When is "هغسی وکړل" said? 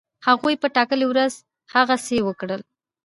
1.73-2.61